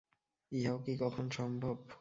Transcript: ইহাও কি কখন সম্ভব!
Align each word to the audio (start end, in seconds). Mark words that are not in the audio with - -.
ইহাও 0.51 0.77
কি 0.85 0.93
কখন 1.03 1.25
সম্ভব! 1.31 1.75